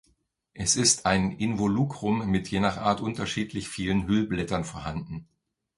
[0.55, 5.27] Es ist ein Involucrum mit je nach Art unterschiedlich vielen Hüllblättern vorhanden.